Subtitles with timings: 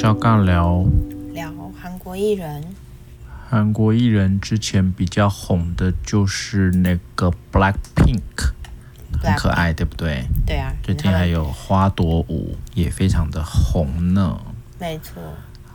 [0.00, 0.82] 是要尬聊
[1.34, 2.64] 聊韩国艺人。
[3.50, 8.54] 韩国艺人之前比较红的就是那个 Black Pink，
[9.22, 10.24] 很可爱，对不对？
[10.46, 10.72] 对啊。
[10.82, 14.40] 最近还有花朵舞也非常的红呢。
[14.78, 15.22] 没错。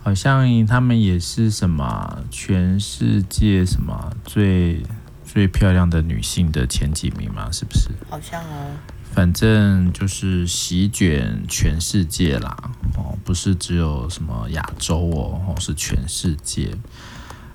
[0.02, 4.82] 好像他们也是什么全世界什么最
[5.24, 7.48] 最漂亮的女性的前几名嘛？
[7.52, 7.90] 是不是？
[8.10, 8.74] 好像哦。
[9.12, 12.85] 反正就是席卷全世界啦，哦，
[13.26, 16.70] 不是只有什么亚洲哦，是全世界。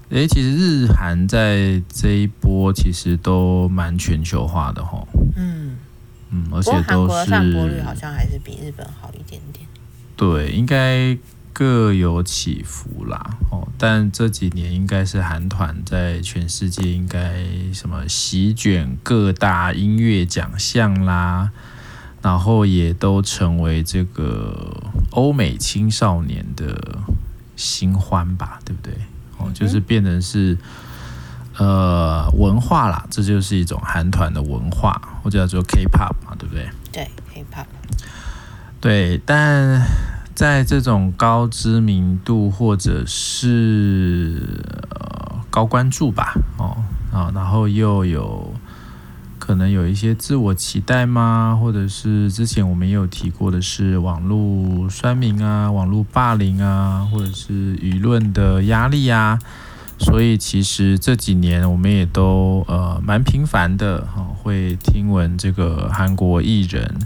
[0.09, 5.03] 诶，其实日韩在这一波其实都蛮全球化的哈。
[5.35, 5.77] 嗯
[6.29, 7.31] 嗯，而且都是。
[7.31, 9.65] 韩国率好像还是比日本好一点点。
[10.15, 11.17] 对，应该。
[11.53, 21.51] 各有起伏啦，哦，但这几年应该是韩团在全世界应该什么席卷各大音乐奖项啦，
[22.21, 24.75] 然后也都成为这个
[25.11, 26.97] 欧美青少年的
[27.55, 28.93] 新欢吧，对不对？
[29.37, 30.57] 哦，就是变成是
[31.57, 36.69] 呃文化啦，这就是一种韩团的文化，或者叫做 K-pop 嘛，对不对？
[36.91, 37.65] 对，K-pop。
[38.79, 39.81] 对，但。
[40.33, 44.41] 在这种高知名度或者是
[44.89, 46.77] 呃高关注吧，哦
[47.11, 48.51] 啊，然后又有
[49.41, 51.57] 可能有一些自我期待吗？
[51.59, 59.39] 或者是之前我们也有提过的是网络酸民啊、网络霸凌啊，或者是舆论的压力啊，
[59.97, 66.99] 所以其实这几年我们也都呃蛮频繁的哈，会听闻这个韩国艺人。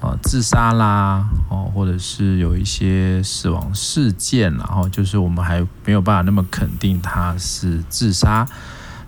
[0.00, 8.46] 啊，自杀啦，哦，或者是有一些死亡事件，然后就是我们还没有办法那么肯定他是自杀，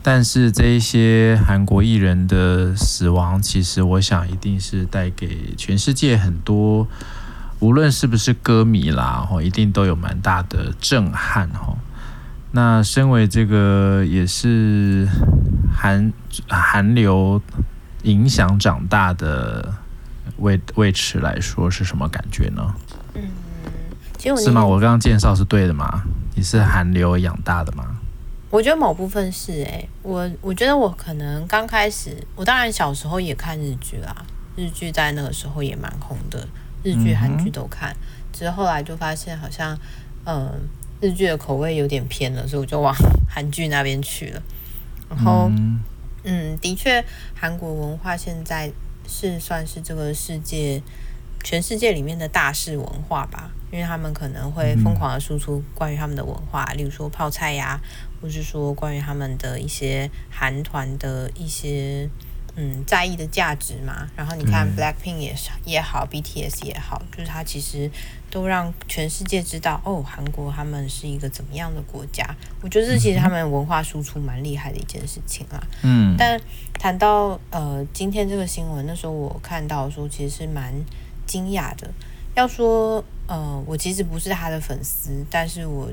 [0.08, 6.86] 但是这一些韩国艺人的死亡，其实我想一定是带给全世界很多，
[7.58, 11.76] 无论是不是歌迷啦，哦，一定都有蛮大的震撼，哈。
[12.52, 15.08] 那身为这个也是
[15.76, 16.12] 韩
[16.48, 17.42] 韩流
[18.04, 19.74] 影响长大的。
[20.38, 22.74] 为为此来说是什么感觉呢？
[23.14, 24.64] 嗯，是吗？
[24.64, 26.04] 我刚刚介绍是对的吗？
[26.36, 27.85] 你是韩流养大的吗？
[28.56, 34.24] 我觉得某部分是哎、欸，我我觉得我可能刚开始，我当然小时候也看日剧啦，
[34.56, 36.48] 日剧在那个时候也蛮红的，
[36.82, 37.94] 日剧、韩剧都看，
[38.32, 39.78] 只是后来就发现好像，
[40.24, 40.54] 嗯、呃，
[41.02, 42.94] 日剧的口味有点偏了，所以我就往
[43.28, 44.42] 韩剧那边去了。
[45.10, 45.80] 然后，嗯，
[46.24, 48.72] 嗯，的确，韩国文化现在。
[49.08, 50.82] 是算是这个世界，
[51.46, 57.80] 全世界里面的大事文化吧，因为他们可能会疯狂的输出关于他们的文化，例如说泡菜呀，
[58.20, 62.10] 或是说关于他们的一些韩团的一些
[62.56, 64.08] 嗯在意的价值嘛。
[64.16, 67.88] 然后你看 Blackpink 也是也好，BTS 也好，就是他其实。
[68.28, 72.28] 都让全世界知道哦，韩国他们是一个怎么样的国家？
[72.60, 75.62] 我觉得这其实他们文化输出蛮厉害的一件事情啦。
[75.82, 76.38] 嗯，但
[76.74, 80.74] 谈到呃今天这个新闻，那时候我看到说其实是蛮
[81.26, 81.90] 惊讶的。
[82.34, 85.90] 要说呃，我其实不是他的粉丝，但是我。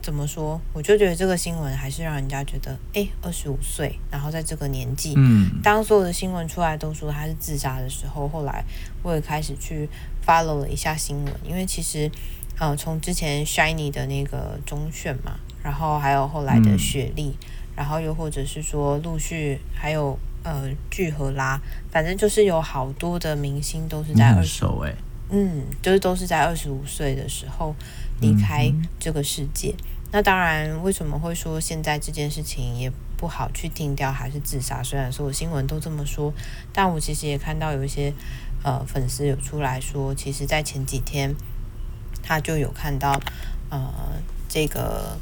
[0.00, 0.58] 怎么说？
[0.72, 8.64] 我就觉得这个新闻还是让人家觉得，哎，二十五岁，然后在这个年纪，嗯，当所有的新闻出来都说他是自杀的时候，后来
[9.02, 9.88] 我也开始去
[10.24, 12.08] follow 了一下新闻，因为其实，
[12.58, 15.32] 呃，从之前 SHINee 的那个中选嘛，
[15.64, 17.46] 然后还有后来的雪莉，嗯，
[17.76, 21.60] 然后又或者是说陆续还有呃聚合啦，
[21.90, 24.64] 反正就是有好多的明星都是在二十，
[25.30, 27.74] 嗯，就是都是在二十五岁的时候
[28.20, 29.74] 离开这个世界。
[29.78, 34.82] 嗯那当然，为什么会说现在这件事情也不好去定调还是自杀？
[34.82, 36.32] 虽然说我新闻都这么说，
[36.72, 38.10] 但我其实也看到有一些
[38.62, 41.34] 呃粉丝有出来说，其实，在前几天
[42.22, 43.20] 他就有看到
[43.68, 43.92] 呃
[44.48, 45.18] 这个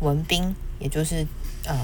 [0.00, 1.26] 文斌，也就是
[1.64, 1.74] 呃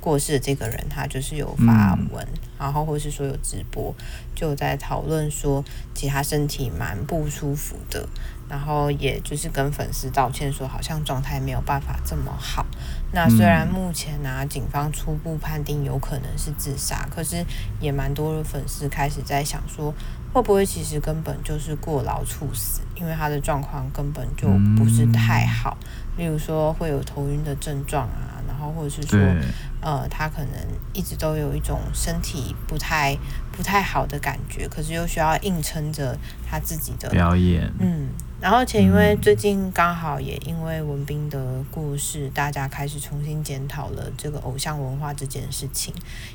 [0.00, 3.94] 过世的这个人，他就是有发文，嗯、然后或是说有直播，
[4.34, 5.64] 就在讨论说，
[5.94, 8.08] 其实他身体蛮不舒服的。
[8.48, 12.64] 然后也就是跟粉丝道歉说，好像状态没有办法这么好。
[13.12, 17.44] 那虽然目前呢、啊，警方初步判定有可能是自杀，可是
[17.78, 19.92] 也蛮多的粉丝开始在想说，
[20.32, 24.48] 会不会其实根本就是过劳猝死，因为他的状况根本就
[24.82, 25.76] 不是太好。
[26.16, 29.18] 例如说会有头晕的症状啊，然后或者是说，
[29.80, 30.52] 呃，他可能
[30.92, 33.16] 一直都有一种身体不太
[33.52, 36.16] 不太好的感觉，可是又需要硬撑着
[36.48, 38.08] 他自己的表演，嗯。
[38.40, 45.92] 然后且因为最近刚好也因为文斌的故事，大家开始重新检讨了这个偶像文化这件事情。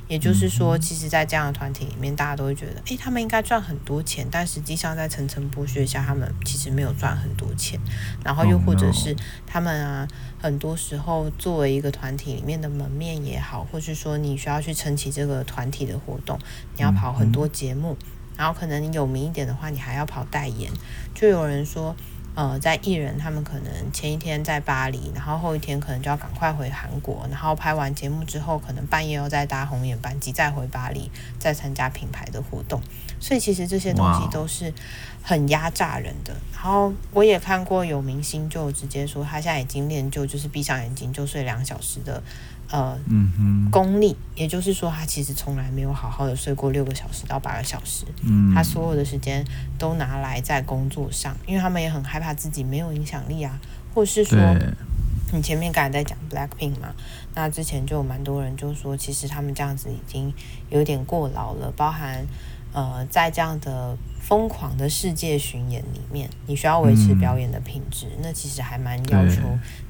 [0.10, 7.80] 也就是说，其实，在这样的团体里面，大家都会觉得，诶，他们应该赚很多钱，但实际上在层层剥削下，他们其实没有赚很多钱。
[8.22, 9.16] 然后又或者是
[9.48, 10.06] 他们啊，
[10.42, 16.38] 很多时候作为一个团体里面的门面也好，或是说你需要去撑起这个团体的活动，
[16.76, 17.98] 你要跑很多节目。
[18.38, 20.72] 然后可能你有名一点的话，你还要跑代言。
[21.14, 21.96] 就有人说，
[22.36, 32.82] 呃，在艺人他们可能前一天在巴黎，然后后一天可能就要赶快回韩国，然后拍完节目之后，可能半夜又再搭红眼班机再回巴黎，再参加品牌的活动。
[33.24, 34.74] 所以其实这些东西都是
[35.22, 36.36] 很压榨人的。
[36.52, 42.22] 然后我也看过有明星就直接说，他现在已经练就就是闭上眼睛就睡两小时的。
[42.70, 48.04] 呃，嗯哼，功力，也就是说，他其实从来没有好好的睡过六个小时到八个小时。
[48.24, 49.46] 嗯，他所有的时间
[49.78, 53.60] 都拿来在工作上，因为他们也很害怕自己没有影响力啊，
[53.94, 54.40] 或是说，
[55.32, 56.96] 你前面刚才在讲 Blackpink 嘛，
[57.36, 60.34] 那之前就有蛮多人就说，其实他们这样子已经
[60.72, 62.26] 有点过劳了，包含
[62.74, 63.98] 呃，在这样的。
[64.24, 69.42] 疯狂的世界巡演里面，你需要维持表演的品质，嗯、那其实还蛮要求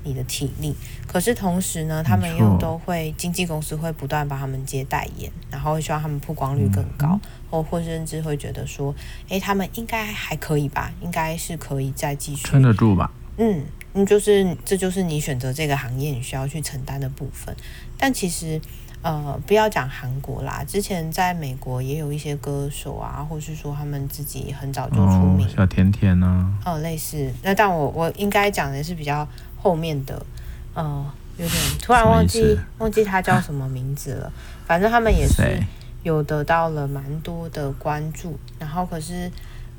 [0.03, 0.75] 你的体力。
[1.05, 7.21] 可是同时呢，他们又都会经纪公司会不断帮他们接代言，然后希望他们曝光率更高，嗯、
[7.51, 8.93] 或或甚至会觉得说，
[9.29, 13.11] 诶，他们应该还可以吧，应该是可以再继续撑得住吧？
[13.37, 13.63] 嗯，
[13.93, 17.55] 嗯，就是这就是你选择这个行业你需要去承担的部分，
[17.99, 18.59] 但其实。
[19.03, 26.25] 呃，不要讲韩国啦，之前在美国也有一些歌手啊，或是说他们自己很早就出名，哦、小甜甜呢、
[26.63, 26.71] 啊？
[26.73, 27.29] 哦，类似。
[27.43, 29.27] 那但我我应该讲的是比较
[29.61, 30.25] 后面的，
[30.73, 31.05] 呃，
[31.37, 34.31] 有点突然忘记忘记他叫什么名字了。
[34.65, 35.61] 反正他们也是
[36.03, 39.29] 有得到了蛮多的关注，然后可是。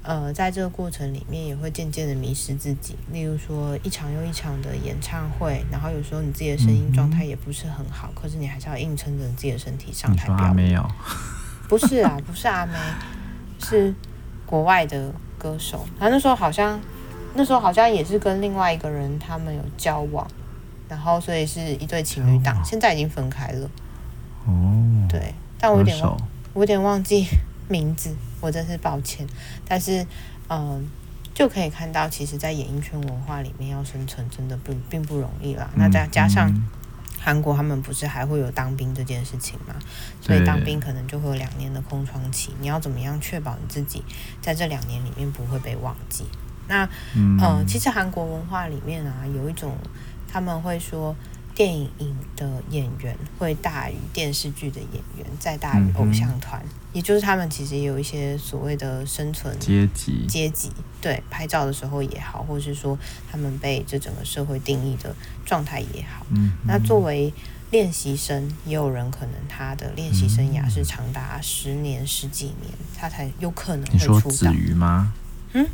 [0.04, 2.94] 呃，在这个过程里面，也会渐渐的迷失自己。
[3.10, 10.80] 例如说，一场又一场的演唱会，然后有时候你自己的声音状态也不是很好，嗯、可是你还是要硬撑着自己的身体上台表演。
[11.66, 12.74] 不是啊，不是阿妹，
[13.58, 13.94] 是
[14.44, 15.86] 国外的歌手。
[15.98, 16.78] 他那时候好像，
[17.32, 20.28] 那时候好像也是跟另外一个人他们有交往，
[20.86, 23.70] 然后所以是一对情侣档，现在已经分开了。
[24.46, 26.20] 哦，对，但我有点忘，
[26.52, 27.26] 我有点忘记
[27.68, 28.14] 名字。
[28.40, 29.26] 我真是抱歉，
[29.66, 30.02] 但是，
[30.48, 30.80] 嗯、呃，
[31.32, 35.70] 就可以看到，其实，在演艺圈文化里面要生存，真的不并不容易啦。
[35.74, 36.52] 那再加上
[37.18, 39.74] 韩国，他们不是还会有当兵这件事情嘛？
[40.20, 42.52] 所以当兵可能就会有两年的空窗期。
[42.60, 44.04] 你要怎么样确保你自己
[44.42, 46.24] 在这两年里面不会被忘记？
[46.68, 49.76] 那，嗯、呃，其实韩国文化里面啊，有一种
[50.30, 51.16] 他们会说。
[51.54, 51.88] 电影
[52.36, 60.26] 的演员会大于电视剧的演员，再大于偶像团，嗯、也就是他们其实也有一些所谓的生存阶级。
[60.28, 60.70] 阶级
[61.00, 62.98] 对，拍照的时候也好，或是说
[63.30, 65.14] 他们被这整个社会定义的
[65.44, 66.26] 状态也好。
[66.30, 67.32] 嗯，那作为
[67.70, 74.14] 练习生，也有人可能他的练习生涯是长达十年、十几年，他才有可能会出道。
[74.16, 75.12] 你说子瑜吗？
[75.52, 75.64] 嗯，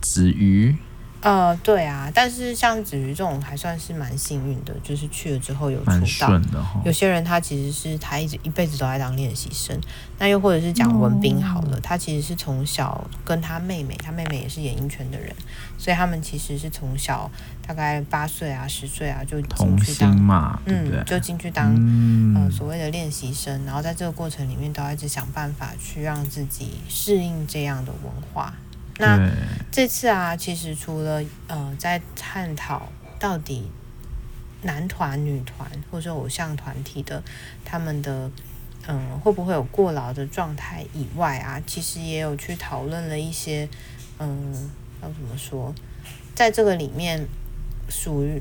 [0.00, 0.76] 子瑜。
[1.22, 6.32] 呃，对啊，但是像子瑜这种还算是蛮幸运的，就是去了之后有出道。
[6.54, 9.78] 哦、有些人他其实是他一直一辈子都在当练习生，
[10.18, 15.34] 那又或者是讲文斌好了，哦、他其实是从小跟他妹妹，他妹妹也是演艺圈的人，
[15.76, 17.30] 所以他们其实是从小
[17.66, 28.54] 大概八岁啊、十岁啊就进去当嘛，嗯，对对就进去当、嗯、呃所谓的练习生，然后在这个过程里面都要一直想办法去让自己适应这样的文化。
[29.00, 29.30] 那
[29.72, 33.70] 这次啊，其实除了呃，在探讨到底
[34.62, 37.22] 男团、女团或者偶像团体的
[37.64, 38.30] 他们的
[38.86, 43.68] 嗯、呃、会不会有过劳的状态以外啊，其实也有去讨论了一些
[44.18, 44.70] 嗯，
[45.02, 45.74] 要怎么说，
[46.34, 47.26] 在这个里面
[47.88, 48.40] 属于。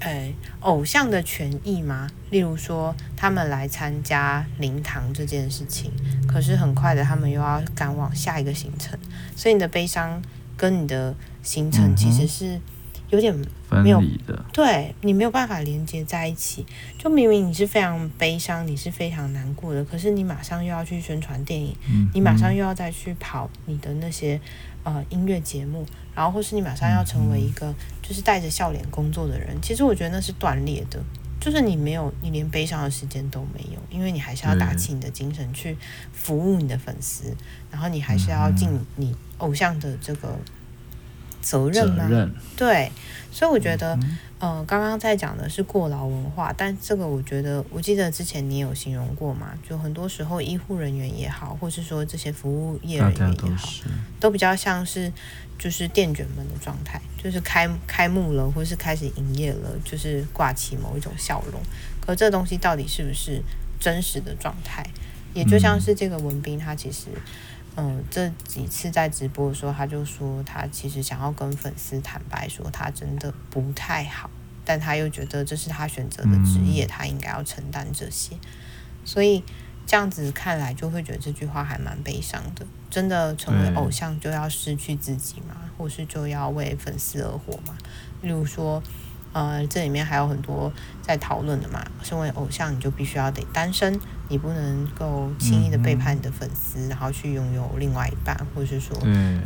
[0.00, 2.08] 哎，偶像的权益吗？
[2.30, 5.90] 例如说，他们来参加灵堂这件事情，
[6.28, 8.98] 可是很快的，他们又要赶往下一个行程，
[9.34, 10.22] 所以你的悲伤
[10.56, 12.60] 跟你的行程其实是
[13.08, 13.34] 有点
[13.70, 14.44] 没有，分离的。
[14.52, 16.66] 对，你没有办法连接在一起。
[16.98, 24.40] 就明明你是非常悲伤，你是非常难过的，可是你马上又要去宣传电影，嗯、你马上又要再去跑你的那些
[24.86, 27.74] 呃音乐节目，然后或是你马上要成为一个。
[28.08, 31.02] 就是带着笑脸工作的人，其实我觉得那是断裂的。
[31.40, 35.76] 就是你没有，你连悲伤的时间都没有，因为你还是要打起你的精神去
[36.12, 37.36] 服务你的粉丝，
[37.68, 40.38] 然后你还是要尽你偶像的这个
[41.46, 42.08] 责任吗？
[42.08, 42.34] 责任。
[42.56, 42.90] 对，
[43.30, 53.68] 所以我觉得，嗯、呃，刚刚在讲的是过劳文化，但这个我觉得，我记得之前你有形容过嘛，就很多时候医护人员也好，或是说这些服务业人员也好，
[54.18, 55.12] 都，都比较像是
[55.56, 61.60] 就是店卷们的状态，就是开开幕了，或是开始营业了，就是挂起某一种笑容。
[62.00, 63.40] 可这东西到底是不是
[63.78, 64.84] 真实的状态？
[65.34, 67.06] 也就像是这个文斌，他其实。
[67.14, 67.20] 嗯，
[68.10, 74.30] 这几次在直播的时候，他就说他其实想要跟粉丝坦白说他真的不太好，
[74.64, 78.36] 但他又觉得这是他选择的职业，他应该要承担这些。
[79.04, 79.44] 所以
[79.86, 82.66] 这样子看来，就会觉得这句话还蛮悲伤的。
[82.88, 85.54] 真的成为偶像就要失去自己吗？
[85.76, 87.76] 或是就要为粉丝而活吗？
[88.22, 88.82] 例如说。
[89.32, 91.84] 呃，这里面还有很多在讨论的嘛。
[92.02, 98.96] 身为偶像，你就必须要得单身，你不能够轻易的背叛你的粉丝，嗯、然后去拥有另外一半，或者是说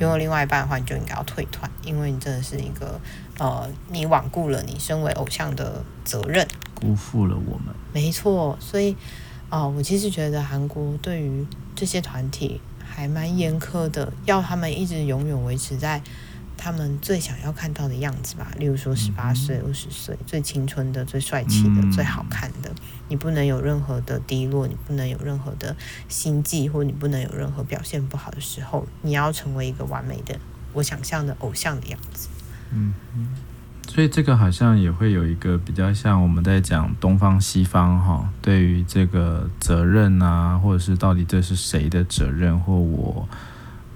[0.01, 3.01] 拥有另外一半的话，你就应该要退团，因为你真的是一个
[3.39, 7.75] 呃，你罔顾了你身为偶像的责任，辜负了我们。
[7.93, 8.93] 没错，所以
[9.49, 16.03] 啊、呃，我其实觉得韩国对于这些团体还蛮严苛的，要他们一直永远维持在。
[16.63, 22.71] 他们最想要看到的样子吧，例如说十八岁、二十岁，最青春的、最帅气的、嗯、最好看的，
[23.09, 25.75] 你不能有任何的低落，你不能有任何的
[26.07, 30.39] 心悸，或你不能有任何表现不好的时候，你要成为一个完美的
[30.75, 32.29] 我想象的偶像的样子。
[32.73, 32.93] 嗯，
[33.89, 43.27] 所以这个好像也会有一个比较像我们在讲东方西方哈，对于这个责任啊，或者是到底这是谁的责任，或我。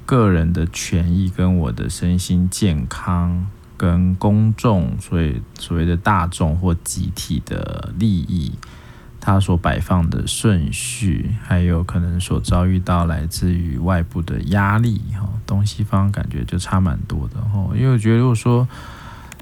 [0.07, 3.47] 个人的权益跟我的身心健康，
[3.77, 8.53] 跟公众，所以所谓的大众或集体的利益，
[9.21, 18.69] 它所摆放的顺序，还有可能所遭遇到来自于外部的压力，哈，东西方感觉就差蛮多的，哈，因为我觉得如果说。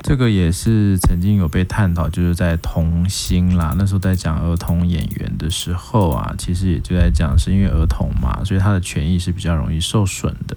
[0.03, 10.57] 这个也是曾经有被探讨，就是在童星啦，那时候在讲儿童演员的时候啊，其实也就在讲，是因为儿童嘛，所以他的权益是比较容易受损的。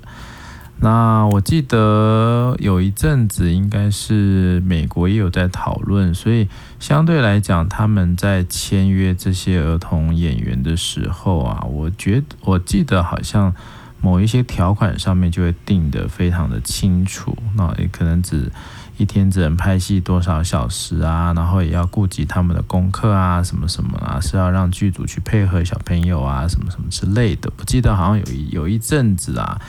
[0.79, 6.49] 那我记得有一阵子，应该是美国也有在讨论，所以
[6.79, 13.53] 相对来讲，他们在签约这些儿童演员的时候啊，我觉我记得好像
[14.01, 18.51] 某一些条款上面就会定得非常的清楚，那也可能只。
[18.97, 21.33] 一天只能拍戏多少小时啊？
[21.35, 27.51] 然后也要顾及他们的功课啊，什么什么啊，是要让剧组去配合小朋友啊，什么什么之类的。
[27.57, 29.59] 我记得好像有一有一阵子啊，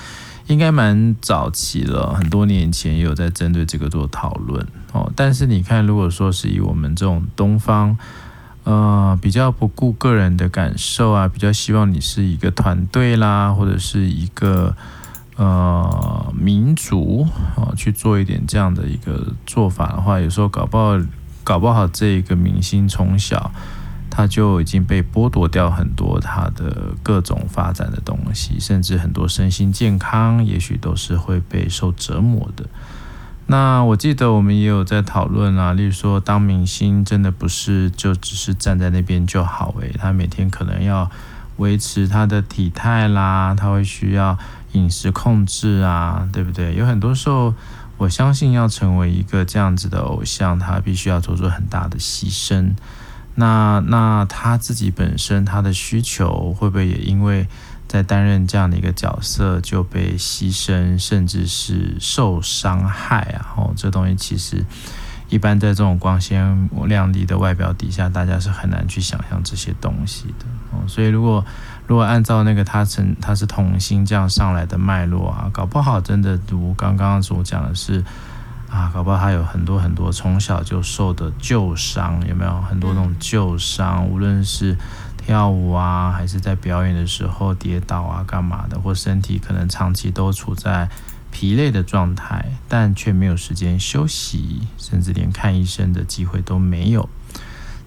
[0.47, 5.11] 应该蛮早期了，很多年前也有在针对这个做讨论哦。
[5.17, 7.99] 但是你看，如果说是以我们这种东方，
[8.63, 14.77] 呃，比较不顾个人的感受啊，比较希望你是一个团队啦，或者是一个。
[15.37, 17.27] 呃，民族
[17.57, 20.99] 啊，去做一点这样的一个做法的话，有时候搞不好，
[21.45, 23.53] 搞不好这一个明星从小
[24.11, 32.65] 他就已经被剥夺掉很多他的各种发展的东西，甚至很多身心健康，也许都是会被受折磨的。
[33.49, 41.11] 那我记得我们也有在讨论啊，例如说，当明星真的不是就只是站在那边就好诶，他每天可能要
[41.59, 44.39] 维持他的体态啦，他会需要。
[44.77, 46.75] 饮食控制啊，对不对？
[46.75, 47.55] 有很多时候，
[47.97, 52.75] 我相信要成为一个这样子的偶像，他必须要做出很大的牺牲。
[53.35, 57.47] 那那他自己本身他的需求会不会也因为
[57.87, 63.55] 在担任这样的一个角色就被牺牲，甚至是受伤害啊？
[63.57, 64.65] 哦，这东西其实
[65.29, 70.81] 一般在这种光鲜亮丽的外表底下，大家是很难去想象这些东西的哦。
[70.87, 71.45] 所以如果
[71.87, 78.05] 如果按照那个他曾他是童星这样上来的脉络啊，搞不好真的如刚刚所讲的是
[78.69, 84.05] 啊，搞不好他有很多很多从小就受的旧伤，有没有很多那种旧伤？
[84.07, 84.77] 无论是
[85.17, 90.89] 跳舞啊，还是在表演的时候跌倒啊，干嘛的，或身体可能长期都处在
[91.31, 97.09] 疲累的状态，但却没有时间休息，甚至连看医生的机会都没有。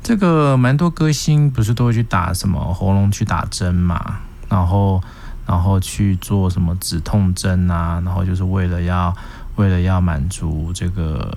[0.01, 5.01] 这个蛮多歌星不是都会去打什么喉咙去打针嘛，然后
[5.45, 9.15] 然后去做什么止痛针啊，然后就是为了要
[9.55, 11.31] 为了要满足这个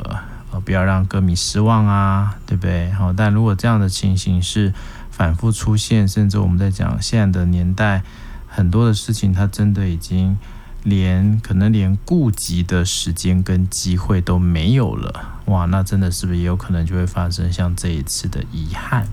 [0.50, 2.90] 呃不要让歌迷失望啊，对不对？
[2.92, 4.72] 好，但如果这样的情形是
[5.10, 8.02] 反复出现，甚至我们在讲现在的年代，
[8.48, 10.38] 很多的事情它真的已经。
[10.84, 19.06] 连可能连顾及的时间跟机会都没有了，哇，那真的是不是也有可能就会发生像这一次的遗憾？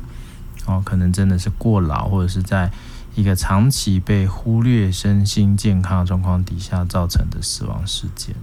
[0.66, 2.72] 哦，可能真的是过劳，或者是在
[3.16, 8.36] 一个长期被忽略身心健康状况底下造成的死亡事件。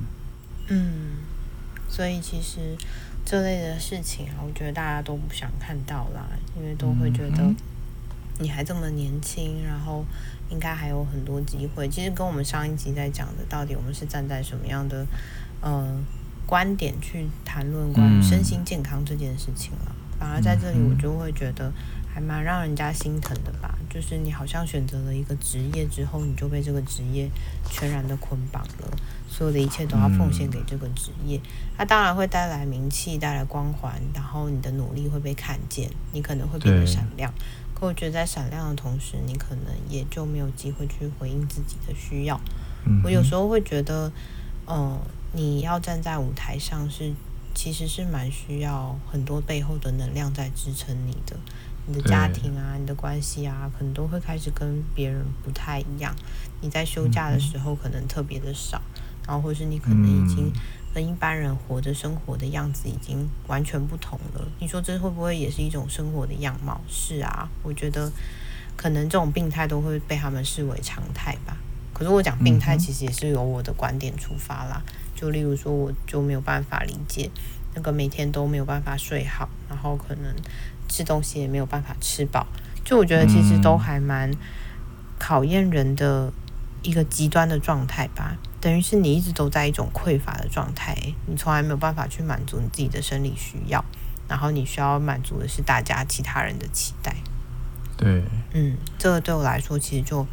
[0.68, 1.12] 嗯，
[1.88, 2.76] 所以其实
[3.24, 7.42] 这类的事情啊，我觉得大家都不想看到啦，因为都会觉得
[8.38, 10.04] 你还这么年轻，然后
[10.50, 11.88] 应该还有很多机会。
[11.88, 15.06] 其实跟我们上一集在讲的，到底我们是站在什么样的
[15.60, 15.98] 呃
[16.46, 19.94] 观点去谈论关于身心健康这件事情了？
[20.18, 21.72] 反而在这里，我就会觉得。
[22.16, 27.30] 还蛮让人家心疼的吧，就是你好像选择了一个职业之后，你就被这个职业
[27.68, 28.88] 全然的捆绑了，
[29.28, 31.38] 所有的一切都要奉献给这个职业。
[31.76, 37.30] 它当然会带来名气，带来光环，然后你的努力会被看见，你可能会变得闪亮。
[37.78, 42.40] 可我觉得在闪亮的同时，你可能也就没有机会去回应自己的需要。
[43.04, 44.10] 我有时候会觉得，
[44.66, 44.98] 嗯，
[45.32, 47.12] 你要站在舞台上是，
[47.54, 51.36] 其实是蛮需要很多背后的能量在支撑你的。
[51.88, 56.12] 你的家庭啊，你的关系啊，可能都会开始跟别人不太一样。
[56.60, 58.82] 你在休假的时候可能特别的少，
[59.24, 60.50] 然后或是你可能已经
[60.96, 64.40] 跟一般人活着生活的样子已经完全不同了。
[64.58, 66.80] 你说这会不会也是一种生活的样貌？
[66.88, 68.10] 是啊，我觉得
[68.76, 71.54] 可能这种病态都会被他们视为常态吧。
[71.92, 74.82] 可是我讲病态，其实也是由我的观点出发啦。
[75.14, 77.30] 就例如说，我就没有办法理解
[77.74, 80.34] 那个每天都没有办法睡好，然后可能。
[80.88, 82.46] 吃东西也没有办法吃饱，
[82.84, 84.30] 就我觉得其实都还蛮
[85.18, 86.32] 考验人的
[86.82, 88.36] 一个极端的状态吧。
[88.66, 90.96] 等于是你一直都在一种匮乏的状态，
[91.26, 93.84] 你从来没有办法去满足你自己的生理需要，
[94.26, 97.14] 然后你需要满足的是大家其他人的期待。
[97.96, 100.26] 对，嗯，这个对我来说其实就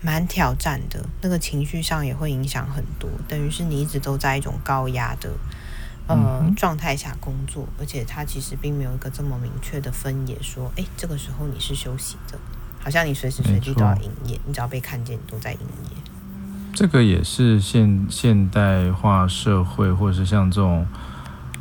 [0.00, 3.08] 蛮挑战的，那个情绪上也会影响很多。
[3.28, 5.30] 等于是你一直都在一种高压的。
[6.08, 12.36] 呃，状态下工作，而且它其实并没有一个这么明确的分野，说，哎，这个时候你是休息的，
[12.80, 16.01] 好像你随时随地都要营业，你只要被看见，你都在营业。
[16.74, 20.86] 这个也是现现代化社会，或者是像这种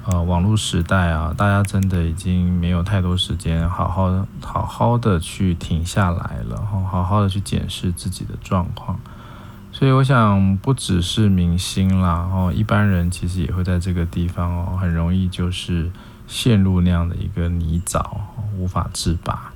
[0.05, 8.97] 呃网络时代啊，大家真的已经没有太多时间好好好好的去停下来了，然后好好的去检视自己的状况。
[9.73, 15.91] 所以我想，不只是明星啦，哦，一般人其实也会在这个地方哦，很容易就是
[16.25, 18.05] 陷入那样的一个泥沼，
[18.57, 19.50] 无法自拔。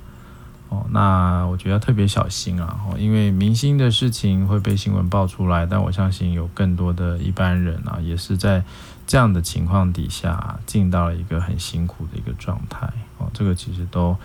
[0.68, 8.64] 哦，那我觉得要特别小心啊，哦，因为明星的事情会被新闻爆出来，但我相信有更多的一般人啊，也是在
[9.06, 12.86] 这样的情况底下进到了一个很辛苦的一个状态。
[13.18, 14.16] 哦，这个其实都。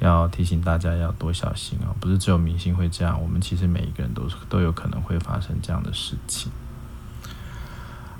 [0.00, 1.92] 要提醒大家要多小心啊！
[2.00, 6.50] 不是只有明星会这样，我们其实每一个人都都有可能会发生这样的事情。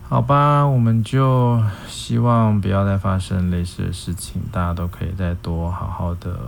[0.07, 6.39] 好吧，我们就希望不要再发生类似的事情，大家都可以再多好好的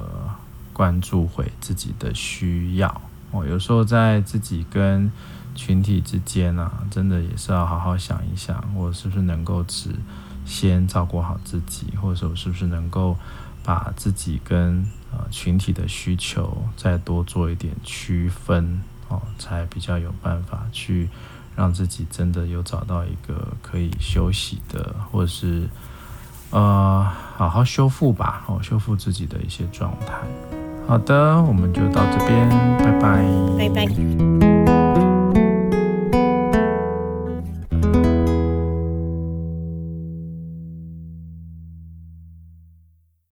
[0.73, 3.45] 关注回自己的需要哦。
[3.47, 5.11] 有时候在自己跟
[5.55, 9.91] 群体之间啊，真的也是要好好想一想，我是不是能够只
[10.45, 13.17] 先照顾好自己，或者说我是不是能够
[13.63, 21.11] 把自己跟呃，群体的需求再多做一点区分哦，才比较有办法去
[21.55, 25.69] 让自己真的有找到一个可以休息的，或者是
[26.49, 27.07] 呃
[27.37, 30.62] 好好修复吧，哦，修复自己的一些状态。
[30.87, 33.25] 好的，我们就到这边，拜拜，
[33.59, 34.52] 拜拜。